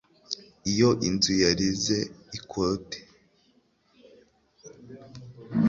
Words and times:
Iyo 0.71 0.89
nzu 1.13 1.33
yarize 1.43 1.97
ikote. 2.37 2.99